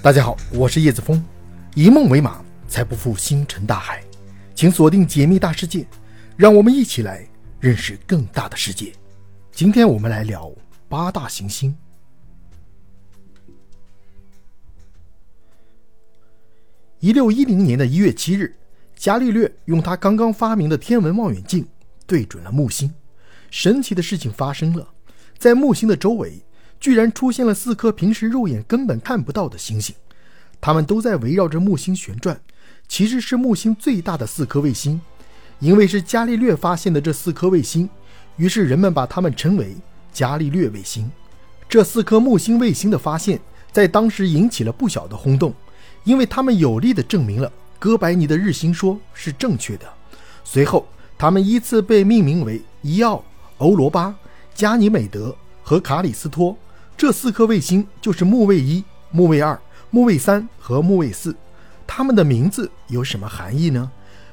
[0.00, 1.20] 大家好，我是叶子峰，
[1.74, 4.00] 以梦为马，才不负星辰大海。
[4.54, 5.84] 请锁定解密大世界，
[6.36, 7.28] 让我们一起来
[7.58, 8.92] 认识更大的世界。
[9.50, 10.52] 今天我们来聊
[10.88, 11.76] 八大行星。
[17.00, 18.54] 一六一零年的一月七日，
[18.94, 21.66] 伽利略用他刚刚发明的天文望远镜
[22.06, 22.94] 对准了木星，
[23.50, 24.88] 神奇的事情发生了，
[25.36, 26.40] 在木星的周围。
[26.80, 29.94] 居然出现了四颗平时肉眼根本看不到的星星，
[30.60, 32.40] 它们都在围绕着木星旋转，
[32.86, 35.00] 其实是木星最大的四颗卫星。
[35.60, 37.90] 因为是伽利略发现的这四颗卫星，
[38.36, 39.76] 于是人们把它们称为
[40.12, 41.10] 伽利略卫星。
[41.68, 43.40] 这四颗木星卫星的发现，
[43.72, 45.52] 在当时引起了不小的轰动，
[46.04, 49.92] 因为它们有力地证明了哥白尼的日心说是正确的。
[50.44, 50.86] 随后，
[51.18, 53.24] 它们依次被命名为伊奥、
[53.56, 54.14] 欧罗巴、
[54.54, 56.56] 加尼美德和卡里斯托。
[56.98, 59.56] 这四颗卫星就是木卫一、木卫二、
[59.90, 61.32] 木卫三和木卫四，
[61.86, 63.88] 它们的名字有什么含义呢？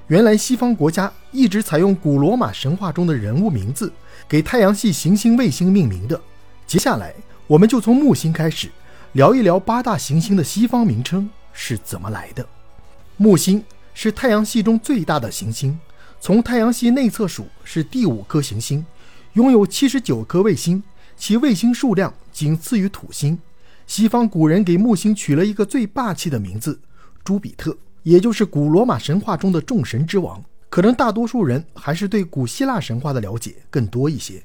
[0.08, 3.94] 原来西方国家一直采用古罗马神话中的人物名字
[4.28, 6.20] 给太阳系行星卫星命名的。
[6.66, 7.14] 接下来，
[7.46, 8.72] 我们就从木星开始
[9.12, 12.44] 聊一聊八大行星的西方名称是怎么来的。
[13.18, 13.64] 木星
[13.94, 15.80] 是太阳系中最大的行星，
[16.20, 18.84] 从太阳系内侧数是第五颗行星，
[19.34, 20.82] 拥有七十九颗卫星。
[21.18, 23.40] 其卫星数量仅次于土星。
[23.88, 26.78] 西方古人给木星取了一个最霸气的名字——
[27.24, 30.44] 朱比特，也就是古罗马神话中的众神之王。
[30.70, 34.44] 可能大多数人还是对古希腊神话的了解更多一些。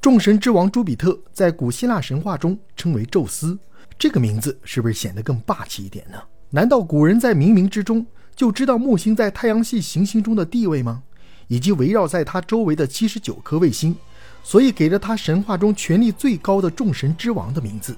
[0.00, 3.56] 众神之王朱比特在古希腊神话中称为宙斯，
[3.96, 6.18] 这个名字是不是显得更霸气一点呢？
[6.50, 11.04] 难道古人在冥冥之中就知道木星在太阳系行星中的地位吗？
[11.46, 13.94] 以及围绕在它周围的七十九颗卫星？
[14.42, 17.96] 所以给了他神话中权力最高的众神之王的名字，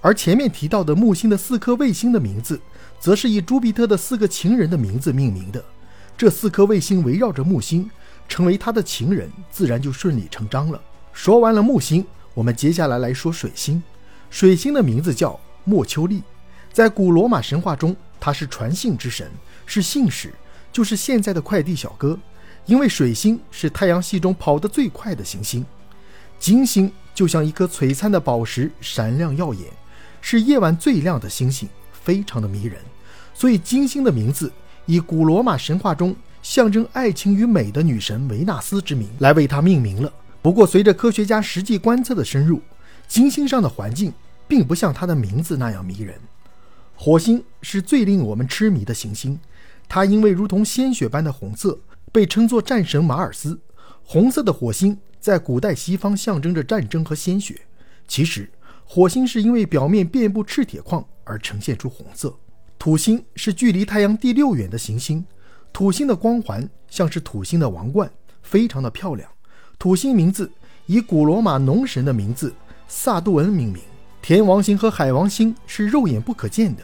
[0.00, 2.60] 而前面提到的木星的四颗卫星的名字，
[2.98, 5.62] 则是以朱庇特的四个情人的名字命名的。
[6.16, 7.90] 这四颗卫星围绕着木星，
[8.28, 10.80] 成为他的情人，自然就顺理成章了。
[11.12, 13.82] 说完了木星，我们接下来来说水星。
[14.30, 16.22] 水星的名字叫莫丘利，
[16.72, 19.30] 在古罗马神话中，他是传信之神，
[19.66, 20.32] 是信使，
[20.72, 22.18] 就是现在的快递小哥。
[22.66, 25.64] 因为水星是太阳系中跑得最快的行星。
[26.40, 29.70] 金星就像一颗璀璨的宝石，闪亮耀眼，
[30.22, 32.80] 是夜晚最亮的星星，非常的迷人。
[33.34, 34.50] 所以金星的名字
[34.86, 40.10] 以古罗马神话中象征爱情与美的女神维纳斯之名来为它命名了。
[40.40, 42.62] 不过，随着科学家实际观测的深入，
[43.06, 44.10] 金星上的环境
[44.48, 46.18] 并不像它的名字那样迷人。
[46.96, 49.38] 火星是最令我们痴迷的行星，
[49.86, 51.78] 它因为如同鲜血般的红色，
[52.10, 53.60] 被称作战神马尔斯。
[54.02, 54.96] 红色的火星。
[55.20, 57.60] 在古代西方象征着战争和鲜血。
[58.08, 58.50] 其实，
[58.84, 62.34] 火星是因为表面遍布赤铁矿而呈现出红色。
[62.78, 65.24] 土星是距离太阳第六远的行星，
[65.72, 68.10] 土星的光环像是土星的王冠，
[68.42, 69.30] 非常的漂亮。
[69.78, 70.50] 土星名字
[70.86, 72.52] 以古罗马农神的名字
[72.88, 73.82] 萨杜恩命名。
[74.22, 76.82] 天王星和海王星是肉眼不可见的，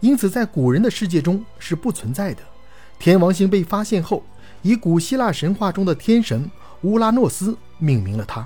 [0.00, 2.42] 因此在古人的世界中是不存在的。
[2.98, 4.22] 天王星被发现后，
[4.62, 6.50] 以古希腊神话中的天神
[6.82, 7.56] 乌拉诺斯。
[7.80, 8.44] 命名了它。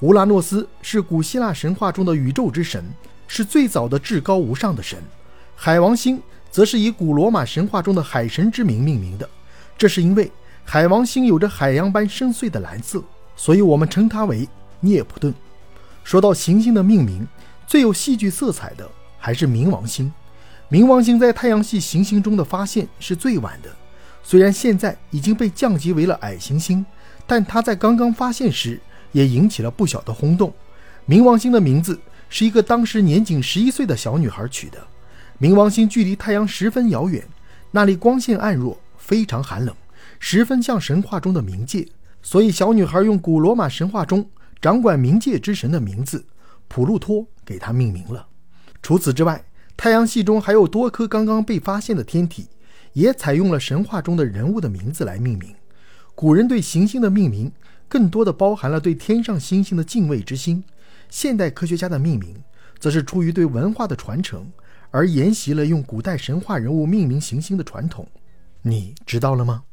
[0.00, 2.82] 乌拉诺斯是古希腊神话中的宇宙之神，
[3.28, 4.98] 是最早的至高无上的神。
[5.54, 6.18] 海王星
[6.50, 9.28] 则是以古罗马神话中的海神之名命名的，
[9.76, 10.32] 这是因为
[10.64, 13.04] 海王星有着海洋般深邃的蓝色，
[13.36, 14.48] 所以我们称它为
[14.80, 15.34] 涅普顿。
[16.02, 17.28] 说到行星的命名，
[17.66, 20.10] 最有戏剧色彩的还是冥王星。
[20.70, 23.68] 冥王星在太阳系行星中的发现是最晚的，
[24.22, 26.86] 虽然现在已经被降级为了矮行星。
[27.26, 28.80] 但他在刚刚发现时
[29.12, 30.52] 也引起了不小的轰动。
[31.08, 34.78] 冥王星的名字是一个当时年仅十一岁的小女孩取的。
[35.40, 37.24] 冥王星距离太阳十分遥远，
[37.70, 39.74] 那里光线暗弱，非常寒冷，
[40.20, 41.86] 十分像神话中的冥界，
[42.22, 44.24] 所以小女孩用古罗马神话中
[44.60, 46.24] 掌管冥界之神的名字
[46.68, 48.24] 普鲁托给它命名了。
[48.80, 49.44] 除此之外，
[49.76, 52.46] 太阳系中还有多颗刚刚被发现的天体，
[52.92, 55.52] 也采用了神话中的人物的名字来命名。
[56.14, 57.50] 古人对行星的命名，
[57.88, 60.62] 更多的包含了对天上星星的敬畏之心；
[61.08, 62.36] 现代科学家的命名，
[62.78, 64.46] 则是出于对文化的传承，
[64.90, 68.06] 而沿袭了用古代神话人物命名行星的传统。
[68.62, 69.64] 你知道了吗？